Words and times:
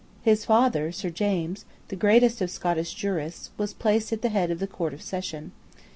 His 0.23 0.45
father, 0.45 0.91
Sir 0.91 1.11
James, 1.11 1.63
the 1.89 1.95
greatest 1.95 2.41
of 2.41 2.49
Scottish 2.49 2.95
jurists, 2.95 3.51
was 3.55 3.75
placed 3.75 4.11
at 4.11 4.23
the 4.23 4.29
head 4.29 4.49
of 4.49 4.57
the 4.57 4.65
Court 4.65 4.95
of 4.95 5.01
Session. 5.03 5.51